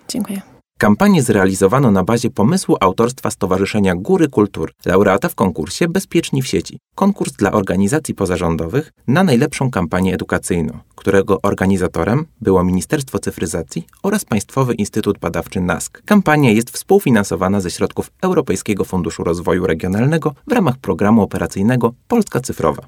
Dziękuję. 0.08 0.57
Kampanię 0.78 1.22
zrealizowano 1.22 1.90
na 1.90 2.04
bazie 2.04 2.30
pomysłu 2.30 2.76
autorstwa 2.80 3.30
Stowarzyszenia 3.30 3.94
Góry 3.94 4.28
Kultury, 4.28 4.72
laureata 4.86 5.28
w 5.28 5.34
konkursie 5.34 5.88
Bezpieczni 5.88 6.42
w 6.42 6.46
sieci. 6.46 6.78
Konkurs 6.94 7.32
dla 7.32 7.52
organizacji 7.52 8.14
pozarządowych 8.14 8.92
na 9.06 9.24
najlepszą 9.24 9.70
kampanię 9.70 10.14
edukacyjną, 10.14 10.78
którego 10.94 11.42
organizatorem 11.42 12.26
było 12.40 12.64
Ministerstwo 12.64 13.18
Cyfryzacji 13.18 13.86
oraz 14.02 14.24
Państwowy 14.24 14.74
Instytut 14.74 15.18
Badawczy 15.18 15.60
NASK. 15.60 16.02
Kampania 16.04 16.50
jest 16.50 16.70
współfinansowana 16.70 17.60
ze 17.60 17.70
środków 17.70 18.10
Europejskiego 18.22 18.84
Funduszu 18.84 19.24
Rozwoju 19.24 19.66
Regionalnego 19.66 20.34
w 20.46 20.52
ramach 20.52 20.76
programu 20.76 21.22
operacyjnego 21.22 21.92
Polska 22.08 22.40
Cyfrowa. 22.40 22.82